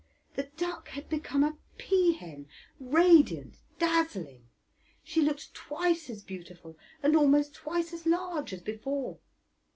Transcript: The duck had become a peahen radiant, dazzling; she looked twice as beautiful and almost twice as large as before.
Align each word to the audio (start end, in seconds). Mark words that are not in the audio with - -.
The 0.33 0.49
duck 0.57 0.87
had 0.87 1.09
become 1.09 1.43
a 1.43 1.59
peahen 1.77 2.47
radiant, 2.79 3.59
dazzling; 3.77 4.49
she 5.03 5.21
looked 5.21 5.53
twice 5.53 6.09
as 6.09 6.23
beautiful 6.23 6.75
and 7.03 7.15
almost 7.15 7.53
twice 7.53 7.93
as 7.93 8.07
large 8.07 8.51
as 8.51 8.61
before. 8.61 9.19